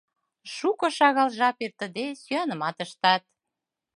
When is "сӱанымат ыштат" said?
2.21-3.23